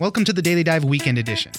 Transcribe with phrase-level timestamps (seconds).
[0.00, 1.52] Welcome to the Daily Dive Weekend Edition.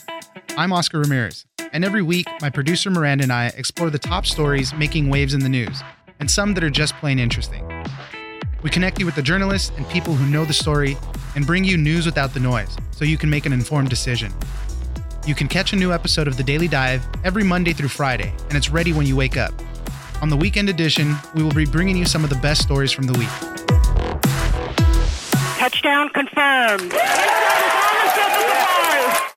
[0.57, 4.73] I'm Oscar Ramirez, and every week, my producer Miranda and I explore the top stories
[4.73, 5.81] making waves in the news,
[6.19, 7.67] and some that are just plain interesting.
[8.63, 10.97] We connect you with the journalists and people who know the story
[11.35, 14.33] and bring you news without the noise so you can make an informed decision.
[15.27, 18.57] You can catch a new episode of The Daily Dive every Monday through Friday, and
[18.57, 19.53] it's ready when you wake up.
[20.21, 23.05] On the weekend edition, we will be bringing you some of the best stories from
[23.05, 23.48] the week.
[25.69, 26.91] Touchdown confirmed.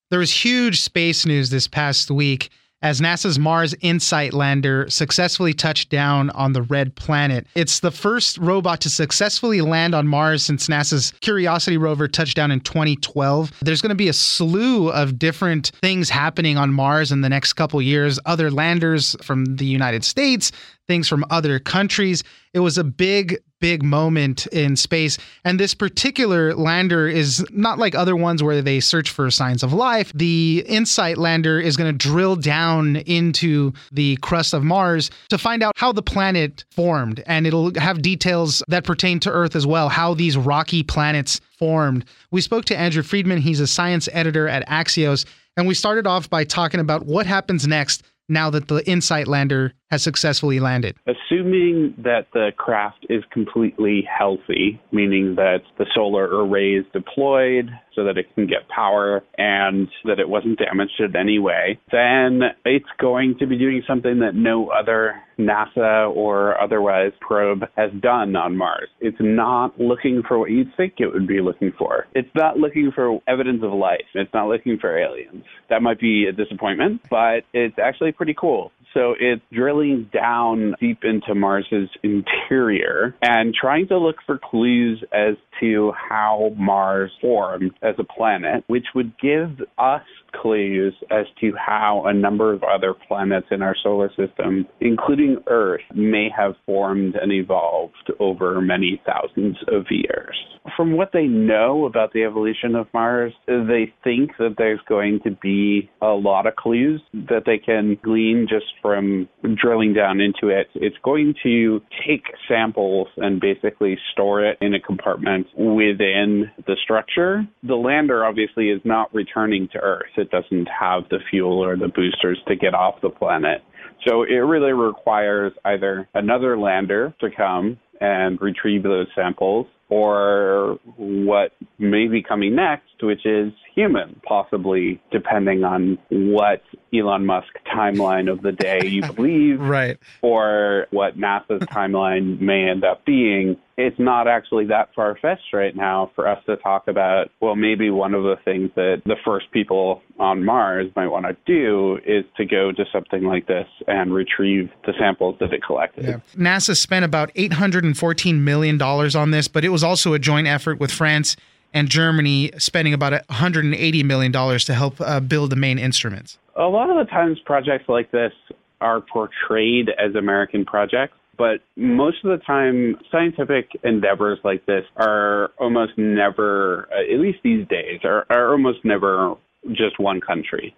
[0.08, 2.48] There was huge space news this past week
[2.80, 7.46] as NASA's Mars InSight lander successfully touched down on the red planet.
[7.54, 12.50] It's the first robot to successfully land on Mars since NASA's Curiosity rover touched down
[12.50, 13.52] in 2012.
[13.60, 17.52] There's going to be a slew of different things happening on Mars in the next
[17.52, 20.50] couple years, other landers from the United States,
[20.88, 22.24] things from other countries.
[22.54, 25.16] It was a big, big moment in space.
[25.44, 29.72] And this particular lander is not like other ones where they search for signs of
[29.72, 30.12] life.
[30.14, 35.62] The InSight lander is going to drill down into the crust of Mars to find
[35.62, 37.22] out how the planet formed.
[37.24, 42.04] And it'll have details that pertain to Earth as well, how these rocky planets formed.
[42.32, 43.38] We spoke to Andrew Freedman.
[43.38, 45.24] He's a science editor at Axios.
[45.56, 48.02] And we started off by talking about what happens next
[48.32, 50.96] now that the InSight lander has successfully landed?
[51.06, 58.04] Assuming that the craft is completely healthy, meaning that the solar array is deployed so
[58.04, 62.86] that it can get power and that it wasn't damaged in any way, then it's
[62.98, 68.56] going to be doing something that no other NASA or otherwise probe has done on
[68.56, 68.88] Mars.
[69.00, 72.06] It's not looking for what you'd think it would be looking for.
[72.14, 74.00] It's not looking for evidence of life.
[74.14, 75.44] It's not looking for aliens.
[75.70, 78.72] That might be a disappointment, but it's actually pretty cool.
[78.94, 85.36] So it's drilling down deep into Mars's interior and trying to look for clues as
[85.60, 90.02] to how Mars formed as a planet, which would give us
[90.40, 95.82] clues as to how a number of other planets in our solar system, including Earth,
[95.94, 100.36] may have formed and evolved over many thousands of years.
[100.76, 105.30] From what they know about the evolution of Mars, they think that there's going to
[105.30, 109.28] be a lot of clues that they can glean just from
[109.60, 110.68] drilling down into it.
[110.74, 117.42] It's going to take samples and basically store it in a compartment within the structure.
[117.62, 120.10] The lander obviously is not returning to Earth.
[120.22, 123.62] It doesn't have the fuel or the boosters to get off the planet.
[124.06, 131.52] So it really requires either another lander to come and retrieve those samples or what
[131.78, 136.62] may be coming next, which is human, possibly depending on what
[136.94, 139.98] Elon Musk timeline of the day you believe, right?
[140.20, 143.56] Or what NASA's timeline may end up being.
[143.78, 147.30] It's not actually that far fetched right now for us to talk about.
[147.40, 151.36] Well, maybe one of the things that the first people on Mars might want to
[151.46, 156.04] do is to go to something like this and retrieve the samples that it collected.
[156.04, 156.20] Yeah.
[156.36, 160.92] NASA spent about $814 million on this, but it was also a joint effort with
[160.92, 161.36] France
[161.74, 166.38] and Germany spending about $180 million to help uh, build the main instruments.
[166.56, 168.32] A lot of the times, projects like this
[168.80, 175.50] are portrayed as American projects, but most of the time, scientific endeavors like this are
[175.58, 179.34] almost never, uh, at least these days, are, are almost never
[179.72, 180.74] just one country.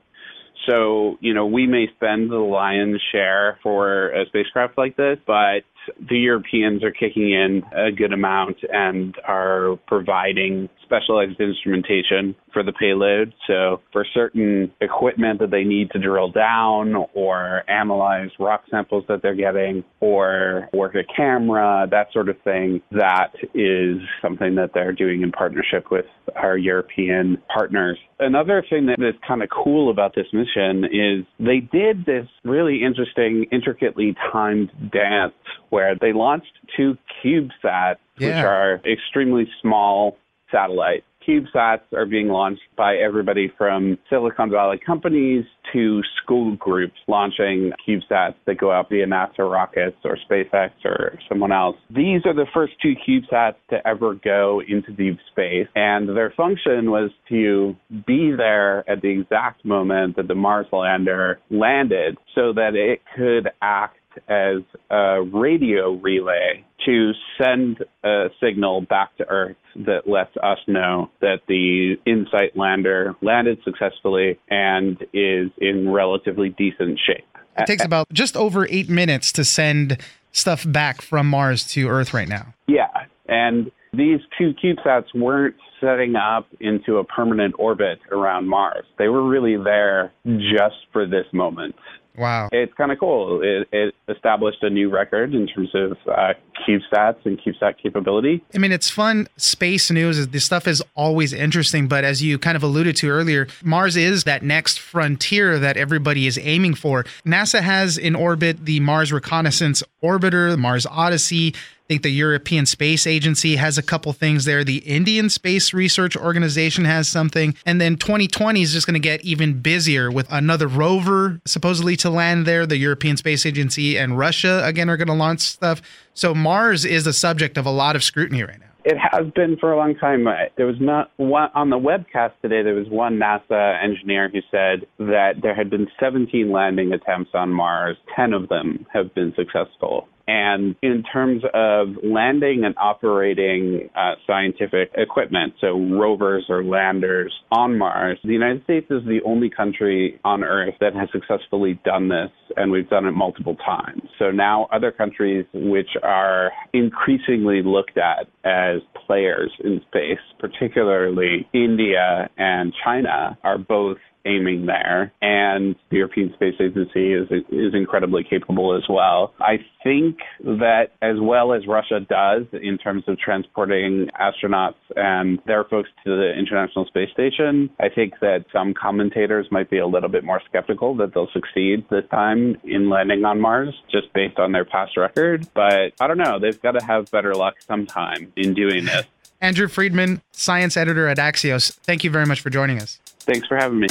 [0.68, 5.64] So, you know, we may spend the lion's share for a spacecraft like this, but
[6.08, 12.72] the Europeans are kicking in a good amount and are providing specialized instrumentation for the
[12.72, 13.34] payload.
[13.46, 19.22] So, for certain equipment that they need to drill down or analyze rock samples that
[19.22, 24.92] they're getting or work a camera, that sort of thing, that is something that they're
[24.92, 26.06] doing in partnership with
[26.36, 27.98] our European partners.
[28.18, 32.82] Another thing that is kind of cool about this mission is they did this really
[32.82, 35.34] interesting, intricately timed dance
[35.74, 38.28] where they launched two CubeSats, yeah.
[38.28, 40.16] which are extremely small
[40.52, 41.04] satellites.
[41.26, 48.34] CubeSats are being launched by everybody from Silicon Valley companies to school groups launching CubeSats
[48.46, 51.76] that go out via NASA rockets or SpaceX or someone else.
[51.90, 56.90] These are the first two CubeSats to ever go into deep space, and their function
[56.90, 57.74] was to
[58.06, 63.50] be there at the exact moment that the Mars lander landed so that it could
[63.60, 63.96] act
[64.28, 71.10] as a radio relay to send a signal back to Earth that lets us know
[71.20, 77.26] that the InSight lander landed successfully and is in relatively decent shape.
[77.56, 79.98] It takes about just over eight minutes to send
[80.32, 82.54] stuff back from Mars to Earth right now.
[82.66, 83.06] Yeah.
[83.28, 88.84] And these two CubeSats weren't setting up into a permanent orbit around Mars.
[88.98, 91.76] They were really there just for this moment.
[92.16, 92.48] Wow.
[92.52, 93.40] It's kind of cool.
[93.42, 96.34] It, it, established a new record in terms of uh,
[96.68, 98.44] CubeSats and CubeSat capability.
[98.54, 99.28] I mean, it's fun.
[99.36, 101.88] Space news, this stuff is always interesting.
[101.88, 106.26] But as you kind of alluded to earlier, Mars is that next frontier that everybody
[106.26, 107.04] is aiming for.
[107.26, 111.54] NASA has in orbit the Mars Reconnaissance Orbiter, the Mars Odyssey.
[111.84, 114.64] I think the European Space Agency has a couple things there.
[114.64, 117.54] The Indian Space Research Organization has something.
[117.66, 122.08] And then 2020 is just going to get even busier with another rover supposedly to
[122.08, 122.64] land there.
[122.64, 125.82] The European Space Agency and Russia, again, are going to launch stuff.
[126.14, 128.64] So Mars is the subject of a lot of scrutiny right now.
[128.86, 130.24] It has been for a long time.
[130.56, 132.62] There was not one on the webcast today.
[132.62, 137.50] There was one NASA engineer who said that there had been 17 landing attempts on
[137.50, 137.98] Mars.
[138.16, 140.08] 10 of them have been successful.
[140.26, 147.76] And in terms of landing and operating uh, scientific equipment, so rovers or landers on
[147.78, 152.30] Mars, the United States is the only country on Earth that has successfully done this,
[152.56, 154.02] and we've done it multiple times.
[154.18, 162.30] So now other countries which are increasingly looked at as players in space, particularly India
[162.38, 168.76] and China, are both aiming there, and the European Space Agency is is incredibly capable
[168.76, 169.34] as well.
[169.40, 175.64] I think that as well as Russia does in terms of transporting astronauts and their
[175.64, 180.08] folks to the International Space Station, I think that some commentators might be a little
[180.08, 184.52] bit more skeptical that they'll succeed this time in landing on Mars just based on
[184.52, 185.46] their past record.
[185.54, 189.04] But I don't know, they've got to have better luck sometime in doing this.
[189.40, 192.98] Andrew Freedman, science editor at Axios, thank you very much for joining us.
[193.26, 193.88] Thanks for having me.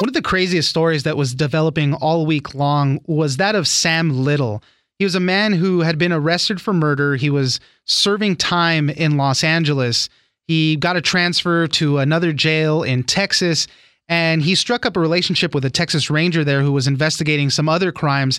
[0.00, 4.22] One of the craziest stories that was developing all week long was that of Sam
[4.22, 4.62] Little.
[4.98, 7.16] He was a man who had been arrested for murder.
[7.16, 10.08] He was serving time in Los Angeles.
[10.46, 13.66] He got a transfer to another jail in Texas,
[14.08, 17.68] and he struck up a relationship with a Texas Ranger there who was investigating some
[17.68, 18.38] other crimes.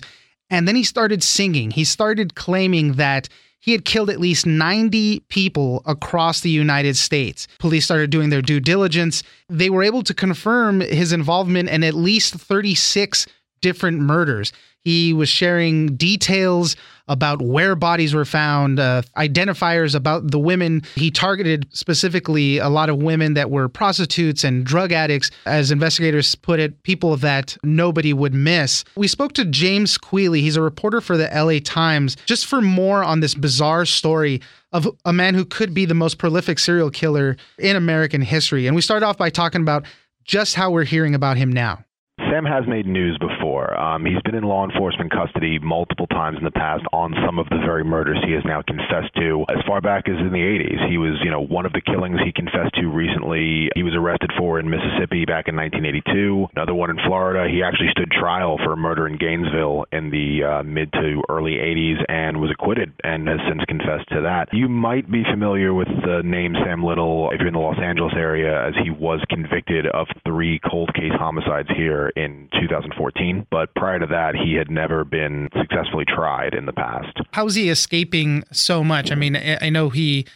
[0.50, 1.70] And then he started singing.
[1.70, 3.28] He started claiming that
[3.60, 7.46] he had killed at least 90 people across the United States.
[7.58, 9.22] Police started doing their due diligence.
[9.48, 13.26] They were able to confirm his involvement in at least 36
[13.60, 14.52] different murders.
[14.84, 20.82] He was sharing details about where bodies were found, uh, identifiers about the women.
[20.94, 26.34] He targeted specifically a lot of women that were prostitutes and drug addicts, as investigators
[26.36, 28.84] put it, people that nobody would miss.
[28.96, 30.40] We spoke to James Queally.
[30.40, 34.40] He's a reporter for the LA Times, just for more on this bizarre story
[34.72, 38.68] of a man who could be the most prolific serial killer in American history.
[38.68, 39.84] And we start off by talking about
[40.24, 41.84] just how we're hearing about him now.
[42.30, 43.39] Sam has made news before.
[43.58, 47.48] Um, he's been in law enforcement custody multiple times in the past on some of
[47.48, 49.44] the very murders he has now confessed to.
[49.48, 52.20] As far back as in the 80s, he was, you know, one of the killings
[52.24, 53.68] he confessed to recently.
[53.74, 56.48] He was arrested for in Mississippi back in 1982.
[56.54, 57.50] Another one in Florida.
[57.50, 61.58] He actually stood trial for a murder in Gainesville in the uh, mid to early
[61.58, 64.48] 80s and was acquitted and has since confessed to that.
[64.52, 68.14] You might be familiar with the name Sam Little if you're in the Los Angeles
[68.16, 73.39] area, as he was convicted of three cold case homicides here in 2014.
[73.50, 77.16] But prior to that, he had never been successfully tried in the past.
[77.32, 79.10] How is he escaping so much?
[79.10, 80.26] I mean, I know he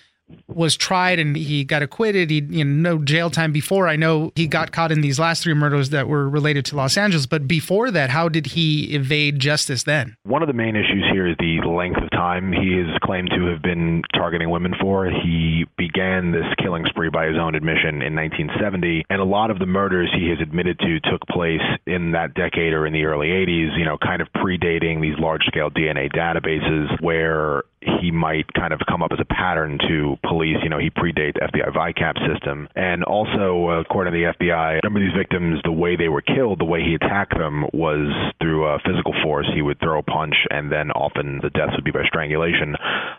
[0.48, 2.30] was tried and he got acquitted.
[2.30, 3.88] He you know no jail time before.
[3.88, 6.96] I know he got caught in these last three murders that were related to Los
[6.96, 10.16] Angeles, but before that, how did he evade justice then?
[10.24, 13.46] One of the main issues here is the length of time he is claimed to
[13.46, 15.10] have been targeting women for.
[15.10, 19.58] He began this killing spree by his own admission in 1970, and a lot of
[19.58, 23.28] the murders he has admitted to took place in that decade or in the early
[23.28, 27.64] 80s, you know, kind of predating these large-scale DNA databases where
[28.00, 30.56] he might kind of come up as a pattern to police.
[30.62, 32.68] You know, he predates FBI VICAP system.
[32.74, 36.08] And also, uh, according to the FBI, a number of these victims, the way they
[36.08, 38.08] were killed, the way he attacked them was
[38.40, 39.46] through uh, physical force.
[39.54, 42.74] He would throw a punch, and then often the deaths would be by strangulation.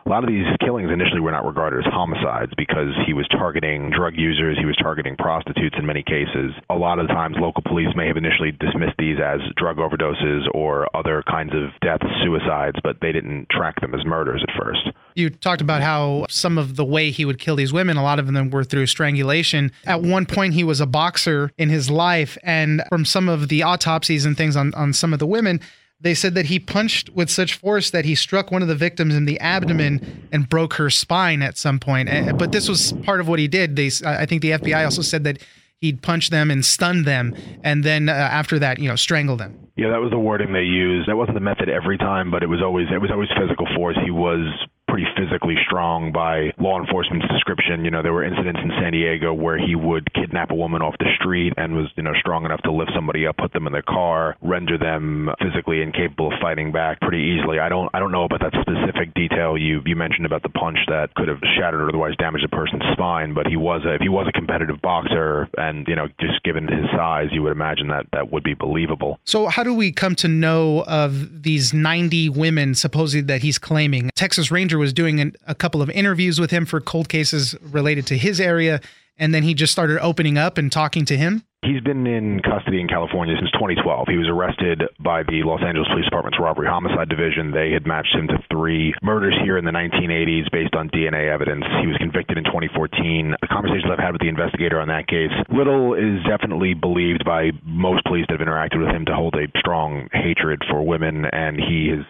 [0.06, 3.92] A lot of these killings initially were not regarded as homicides because he was targeting
[3.92, 6.52] drug users, he was targeting prostitutes in many cases.
[6.70, 10.48] A lot of the times, local police may have initially dismissed these as drug overdoses
[10.54, 14.90] or other kinds of deaths, suicides, but they didn't track them as murders at first.
[15.16, 18.20] You talked about how some of the way he would kill these women, a lot
[18.20, 19.72] of them were through strangulation.
[19.86, 23.64] At one point, he was a boxer in his life, and from some of the
[23.64, 25.62] autopsies and things on, on some of the women,
[26.02, 29.16] they said that he punched with such force that he struck one of the victims
[29.16, 32.10] in the abdomen and broke her spine at some point.
[32.10, 33.76] Eh, but this was part of what he did.
[33.76, 35.42] They, I think the FBI also said that
[35.82, 39.60] he'd punch them and stun them, and then uh, after that, you know, strangle them.
[39.76, 41.10] Yeah, that was the wording they used.
[41.10, 43.98] That wasn't the method every time, but it was always it was always physical force.
[44.04, 44.46] He was
[44.96, 47.84] pretty physically strong by law enforcement's description.
[47.84, 50.96] You know, there were incidents in San Diego where he would kidnap a woman off
[51.00, 53.74] the street and was, you know, strong enough to lift somebody up, put them in
[53.74, 57.60] their car, render them physically incapable of fighting back pretty easily.
[57.60, 60.78] I don't I don't know about that specific detail you you mentioned about the punch
[60.88, 64.02] that could have shattered or otherwise damaged a person's spine, but he was a if
[64.02, 67.90] he was a competitive boxer and, you know, just given his size, you would imagine
[67.90, 69.20] that that would be believable.
[69.26, 74.10] So how do we come to know of these 90 women supposedly that he's claiming?
[74.16, 78.06] Texas Ranger was doing an, a couple of interviews with him for cold cases related
[78.08, 78.82] to his area,
[79.18, 81.44] and then he just started opening up and talking to him.
[81.66, 84.06] He's been in custody in California since 2012.
[84.08, 87.50] He was arrested by the Los Angeles Police Department's Robbery Homicide Division.
[87.50, 91.66] They had matched him to three murders here in the 1980s based on DNA evidence.
[91.82, 93.34] He was convicted in 2014.
[93.42, 97.50] The conversations I've had with the investigator on that case, Little is definitely believed by
[97.66, 101.58] most police that have interacted with him to hold a strong hatred for women, and
[101.58, 102.06] he has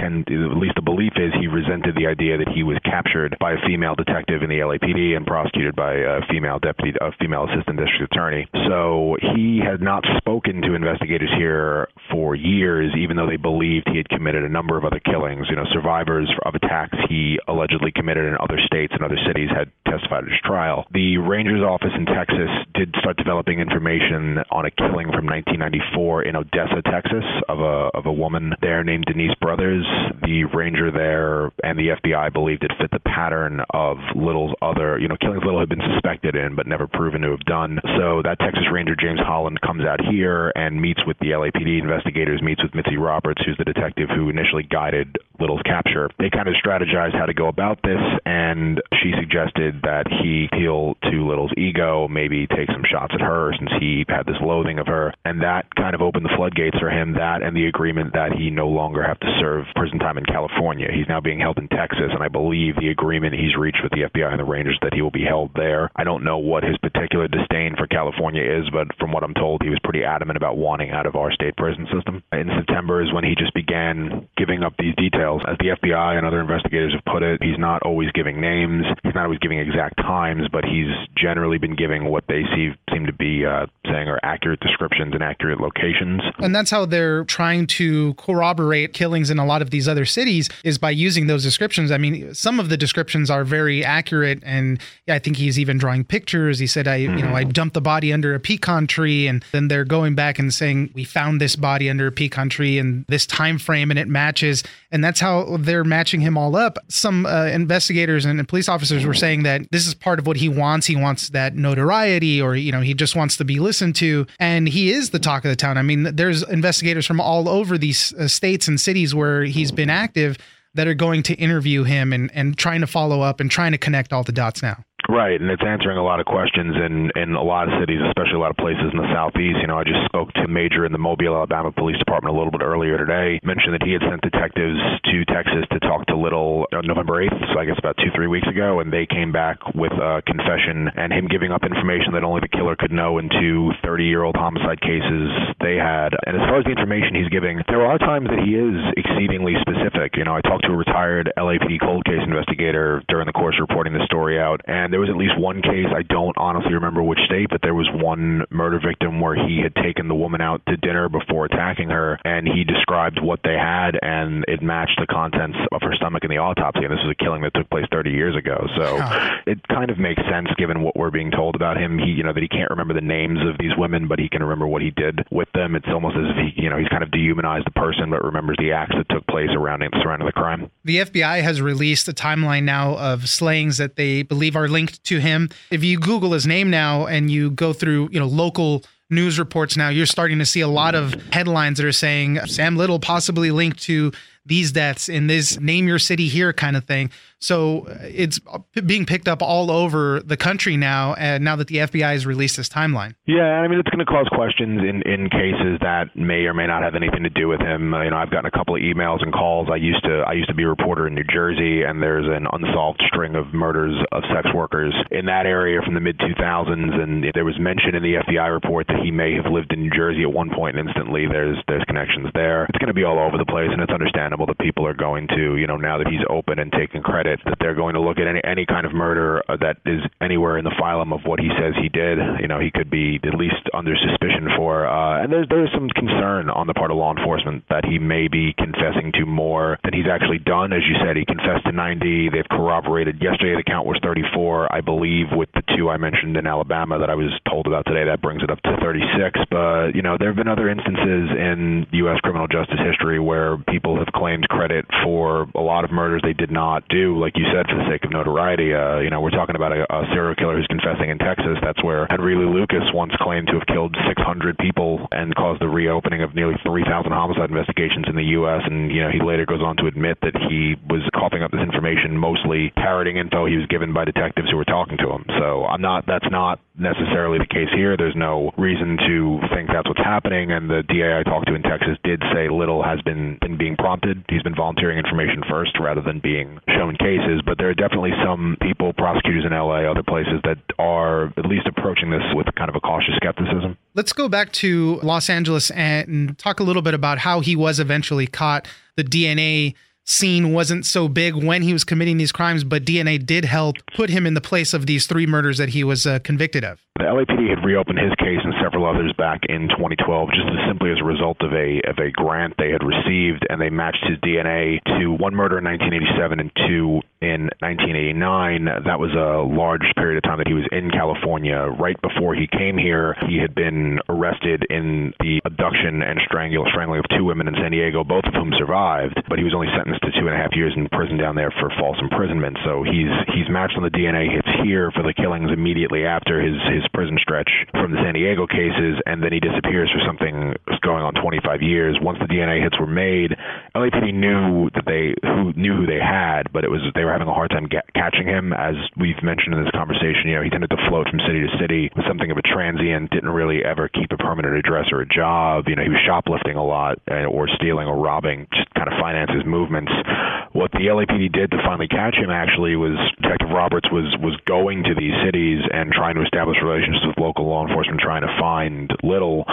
[0.00, 3.52] tend at least the belief is he resented the idea that he was captured by
[3.52, 7.78] a female detective in the LAPD and prosecuted by a female deputy, a female assistant
[7.78, 8.48] district attorney.
[8.68, 13.98] So he had not spoken to investigators here for years, even though they believed he
[13.98, 15.46] had committed a number of other killings.
[15.50, 19.70] You know, survivors of attacks he allegedly committed in other states and other cities had
[19.88, 20.86] testified at his trial.
[20.92, 26.36] The Ranger's office in Texas did start developing information on a killing from 1994 in
[26.36, 29.86] Odessa, Texas, of a of a woman there named Denise Brothers
[30.28, 35.08] the ranger there and the FBI believed it fit the pattern of Little's other, you
[35.08, 37.80] know, killings Little had been suspected in but never proven to have done.
[37.96, 42.42] So that Texas Ranger James Holland comes out here and meets with the LAPD investigators,
[42.42, 46.10] meets with Mitzi Roberts, who's the detective who initially guided Little's capture.
[46.18, 50.96] They kind of strategized how to go about this, and she suggested that he appeal
[51.10, 54.86] to Little's ego, maybe take some shots at her since he had this loathing of
[54.86, 57.14] her, and that kind of opened the floodgates for him.
[57.14, 60.88] That and the agreement that he no longer have to serve prison time in California.
[60.92, 64.08] He's now being held in Texas, and I believe the agreement he's reached with the
[64.08, 65.90] FBI and the Rangers that he will be held there.
[65.96, 69.62] I don't know what his particular disdain for California is, but from what I'm told,
[69.62, 72.22] he was pretty adamant about wanting out of our state prison system.
[72.32, 74.94] In September is when he just began giving up these
[75.28, 75.42] details.
[75.48, 79.14] As the FBI and other investigators have put it, he's not always giving names, he's
[79.14, 83.12] not always giving exact times, but he's generally been giving what they see seem to
[83.12, 86.20] be uh, saying are accurate descriptions and accurate locations.
[86.38, 90.48] And that's how they're trying to corroborate killings in a lot of these other cities
[90.64, 91.90] is by using those descriptions.
[91.90, 96.04] I mean, some of the descriptions are very accurate, and I think he's even drawing
[96.04, 96.58] pictures.
[96.58, 97.18] He said, "I, mm-hmm.
[97.18, 100.38] you know, I dumped the body under a pecan tree," and then they're going back
[100.38, 103.98] and saying, "We found this body under a pecan tree in this time frame, and
[103.98, 106.78] it matches." And that's how they're matching him all up.
[106.88, 110.48] Some uh, investigators and police officers were saying that this is part of what he
[110.48, 110.86] wants.
[110.86, 114.68] He wants that notoriety, or you know, he just wants to be listened to, and
[114.68, 115.78] he is the talk of the town.
[115.78, 119.90] I mean, there's investigators from all over these uh, states and cities where he's been
[119.90, 120.38] active
[120.74, 123.78] that are going to interview him and, and trying to follow up and trying to
[123.78, 124.84] connect all the dots now.
[125.08, 128.36] Right, and it's answering a lot of questions in in a lot of cities, especially
[128.36, 129.56] a lot of places in the southeast.
[129.56, 132.36] You know, I just spoke to a major in the Mobile, Alabama Police Department a
[132.36, 133.40] little bit earlier today.
[133.40, 134.76] Mentioned that he had sent detectives
[135.08, 138.28] to Texas to talk to Little on November 8th, so I guess about two three
[138.28, 142.20] weeks ago, and they came back with a confession and him giving up information that
[142.20, 145.32] only the killer could know in two 30 year old homicide cases
[145.64, 146.12] they had.
[146.28, 149.56] And as far as the information he's giving, there are times that he is exceedingly
[149.64, 150.20] specific.
[150.20, 153.64] You know, I talked to a retired LAPD cold case investigator during the course of
[153.64, 155.86] reporting the story out, and there was at least one case.
[155.94, 159.74] I don't honestly remember which state, but there was one murder victim where he had
[159.74, 163.98] taken the woman out to dinner before attacking her, and he described what they had,
[164.02, 166.84] and it matched the contents of her stomach in the autopsy.
[166.84, 168.98] And this was a killing that took place 30 years ago, so
[169.46, 171.98] it kind of makes sense given what we're being told about him.
[171.98, 174.42] He, you know, that he can't remember the names of these women, but he can
[174.42, 175.74] remember what he did with them.
[175.74, 178.56] It's almost as if he, you know, he's kind of dehumanized the person, but remembers
[178.58, 180.70] the acts that took place around surrounding the crime.
[180.84, 185.04] The FBI has released a timeline now of slayings that they believe are linked linked
[185.04, 185.48] to him.
[185.70, 189.76] If you Google his name now and you go through, you know, local news reports
[189.76, 193.50] now, you're starting to see a lot of headlines that are saying Sam Little possibly
[193.50, 194.12] linked to
[194.48, 197.10] these deaths in this name your city here kind of thing.
[197.40, 198.40] So uh, it's
[198.84, 202.56] being picked up all over the country now, and now that the FBI has released
[202.56, 203.14] this timeline.
[203.26, 206.66] Yeah, I mean it's going to cause questions in in cases that may or may
[206.66, 207.94] not have anything to do with him.
[207.94, 209.68] Uh, you know, I've gotten a couple of emails and calls.
[209.70, 212.46] I used to I used to be a reporter in New Jersey, and there's an
[212.50, 217.24] unsolved string of murders of sex workers in that area from the mid 2000s, and
[217.34, 220.22] there was mention in the FBI report that he may have lived in New Jersey
[220.22, 220.76] at one point.
[220.76, 222.64] And instantly, there's there's connections there.
[222.64, 224.94] It's going to be all over the place, and it's understandable understandable that people are
[224.94, 228.00] going to, you know, now that he's open and taking credit, that they're going to
[228.00, 231.20] look at any any kind of murder uh, that is anywhere in the phylum of
[231.24, 232.18] what he says he did.
[232.40, 234.86] You know, he could be at least under suspicion for.
[234.86, 238.28] Uh, and there's there's some concern on the part of law enforcement that he may
[238.28, 240.72] be confessing to more than he's actually done.
[240.72, 242.30] As you said, he confessed to 90.
[242.30, 243.20] They've corroborated.
[243.20, 247.10] Yesterday the count was 34, I believe, with the two I mentioned in Alabama that
[247.10, 248.04] I was told about today.
[248.04, 249.40] That brings it up to 36.
[249.50, 252.20] But you know, there have been other instances in U.S.
[252.22, 256.50] criminal justice history where people have claimed credit for a lot of murders they did
[256.50, 258.74] not do, like you said, for the sake of notoriety.
[258.74, 261.56] Uh, you know, we're talking about a, a serial killer who's confessing in Texas.
[261.62, 265.68] That's where Henry Lee Lucas once claimed to have killed 600 people and caused the
[265.68, 268.62] reopening of nearly 3,000 homicide investigations in the U.S.
[268.66, 271.62] And you know, he later goes on to admit that he was coughing up this
[271.62, 275.24] information, mostly parroting info he was given by detectives who were talking to him.
[275.38, 276.06] So I'm not.
[276.06, 277.96] That's not necessarily the case here.
[277.96, 280.52] There's no reason to think that's what's happening.
[280.52, 283.76] And the DA I talked to in Texas did say little has been, been being
[283.76, 284.24] prompted.
[284.28, 287.42] He's been volunteering information first rather than being shown cases.
[287.44, 291.66] But there are definitely some people, prosecutors in LA, other places that are at least
[291.66, 293.76] approaching this with kind of a cautious skepticism.
[293.94, 297.80] Let's go back to Los Angeles and talk a little bit about how he was
[297.80, 298.68] eventually caught.
[298.96, 299.74] The DNA
[300.08, 304.10] scene wasn't so big when he was committing these crimes, but DNA did help put
[304.10, 306.80] him in the place of these three murders that he was uh, convicted of.
[306.98, 310.90] The LAPD had reopened his case and several others back in 2012, just as simply
[310.90, 314.18] as a result of a of a grant they had received, and they matched his
[314.18, 318.82] DNA to one murder in 1987 and two in 1989.
[318.82, 321.70] That was a large period of time that he was in California.
[321.70, 327.06] Right before he came here, he had been arrested in the abduction and strangling of
[327.14, 330.10] two women in San Diego, both of whom survived, but he was only sentenced to
[330.12, 332.58] two and a half years in prison down there for false imprisonment.
[332.64, 336.56] So he's he's matched on the DNA hits here for the killings immediately after his
[336.72, 341.02] his prison stretch from the San Diego cases, and then he disappears for something going
[341.02, 341.96] on 25 years.
[342.00, 343.36] Once the DNA hits were made,
[343.74, 347.28] LAPD knew that they who knew who they had, but it was they were having
[347.28, 348.52] a hard time get, catching him.
[348.52, 351.50] As we've mentioned in this conversation, you know, he tended to float from city to
[351.60, 355.08] city, was something of a transient, didn't really ever keep a permanent address or a
[355.08, 355.68] job.
[355.68, 358.98] You know, he was shoplifting a lot, uh, or stealing or robbing, just kind of
[359.00, 359.44] finance his
[359.90, 360.47] movements.
[360.52, 364.82] What the LAPD did to finally catch him actually was Detective Roberts was was going
[364.84, 368.88] to these cities and trying to establish relationships with local law enforcement, trying to find
[369.04, 369.44] Little.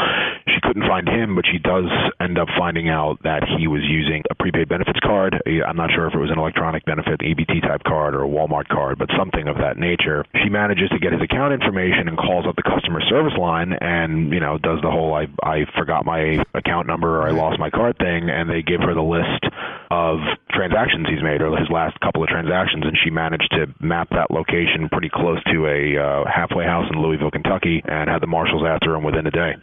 [0.47, 4.23] She couldn't find him, but she does end up finding out that he was using
[4.31, 5.35] a prepaid benefits card.
[5.45, 8.67] I'm not sure if it was an electronic benefit EBT type card or a Walmart
[8.69, 10.23] card, but something of that nature.
[10.43, 14.31] She manages to get his account information and calls up the customer service line and,
[14.31, 17.69] you know, does the whole I I forgot my account number or I lost my
[17.69, 19.43] card thing and they give her the list
[19.91, 20.19] of
[20.51, 24.31] transactions he's made or his last couple of transactions and she managed to map that
[24.31, 28.63] location pretty close to a uh, halfway house in Louisville, Kentucky and had the marshals
[28.67, 29.53] after him within a day.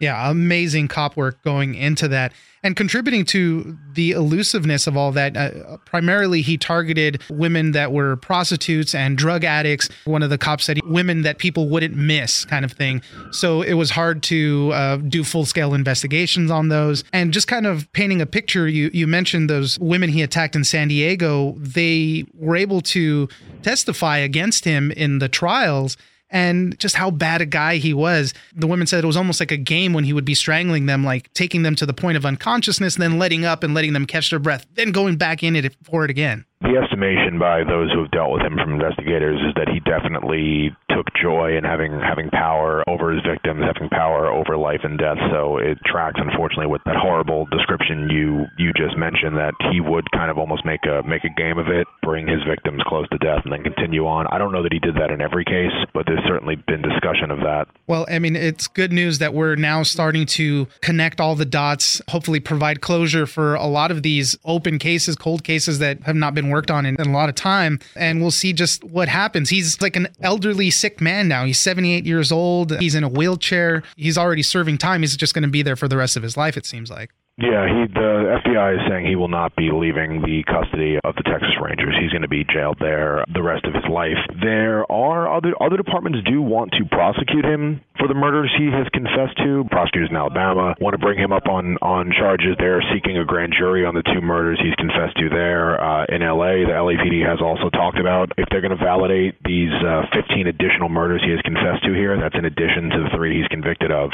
[0.00, 2.32] Yeah, amazing cop work going into that
[2.62, 5.36] and contributing to the elusiveness of all that.
[5.36, 9.88] Uh, primarily, he targeted women that were prostitutes and drug addicts.
[10.04, 13.02] One of the cops said women that people wouldn't miss, kind of thing.
[13.30, 17.04] So it was hard to uh, do full scale investigations on those.
[17.12, 20.64] And just kind of painting a picture, you, you mentioned those women he attacked in
[20.64, 21.54] San Diego.
[21.58, 23.28] They were able to
[23.62, 25.96] testify against him in the trials
[26.30, 28.34] and just how bad a guy he was.
[28.54, 31.04] The women said it was almost like a game when he would be strangling them,
[31.04, 34.30] like taking them to the point of unconsciousness, then letting up and letting them catch
[34.30, 36.44] their breath, then going back in it for it again.
[36.60, 40.76] The estimation by those who have dealt with him from investigators is that he definitely
[40.92, 45.16] took joy in having having power over his victims, having power over life and death.
[45.32, 50.04] So it tracks, unfortunately, with that horrible description you you just mentioned that he would
[50.12, 53.18] kind of almost make a make a game of it, bring his victims close to
[53.18, 54.26] death, and then continue on.
[54.28, 57.30] I don't know that he did that in every case, but there's certainly been discussion
[57.30, 57.68] of that.
[57.86, 62.02] Well, I mean, it's good news that we're now starting to connect all the dots,
[62.08, 66.34] hopefully provide closure for a lot of these open cases, cold cases that have not
[66.34, 67.78] been worked on in, in, a lot of time.
[67.96, 69.50] And we'll see just what happens.
[69.50, 71.44] He's like an elderly, sick man now.
[71.44, 72.78] He's 78 years old.
[72.78, 73.82] He's in a wheelchair.
[73.96, 75.02] He's already serving time.
[75.02, 77.10] He's just going to be there for the rest of his life, it seems like.
[77.40, 81.24] Yeah, he the FBI is saying he will not be leaving the custody of the
[81.24, 81.96] Texas Rangers.
[81.96, 84.20] He's going to be jailed there the rest of his life.
[84.44, 88.84] There are other other departments do want to prosecute him for the murders he has
[88.92, 89.64] confessed to.
[89.72, 92.60] Prosecutors in Alabama want to bring him up on on charges.
[92.60, 95.80] They're seeking a grand jury on the two murders he's confessed to there.
[95.80, 99.72] Uh, in LA, the LAPD has also talked about if they're going to validate these
[99.80, 102.12] uh, 15 additional murders he has confessed to here.
[102.20, 104.12] That's in addition to the three he's convicted of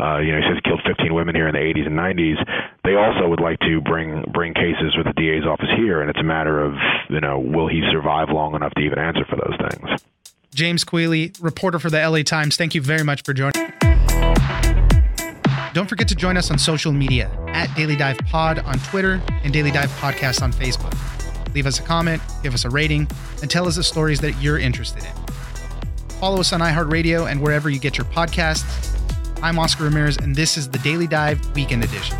[0.00, 2.40] uh, you know, has killed 15 women here in the 80s and 90s.
[2.84, 6.18] They also would like to bring bring cases with the DA's office here, and it's
[6.18, 6.74] a matter of
[7.10, 10.00] you know, will he survive long enough to even answer for those things?
[10.54, 12.56] James Queally, reporter for the LA Times.
[12.56, 13.72] Thank you very much for joining.
[15.72, 19.52] Don't forget to join us on social media at Daily Dive Pod on Twitter and
[19.52, 20.96] Daily Dive Podcast on Facebook.
[21.54, 23.08] Leave us a comment, give us a rating,
[23.40, 25.12] and tell us the stories that you're interested in.
[26.18, 28.89] Follow us on iHeartRadio and wherever you get your podcasts
[29.42, 32.18] I'm Oscar Ramirez, and this is the Daily Dive Weekend Edition.